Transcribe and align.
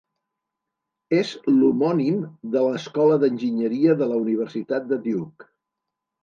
És 1.17 1.33
l'homònim 1.57 2.15
de 2.55 2.63
l'Escola 2.69 3.19
d'Enginyeria 3.25 3.97
de 4.01 4.09
la 4.15 4.19
Universitat 4.23 4.89
de 4.95 5.01
Duke. 5.07 5.49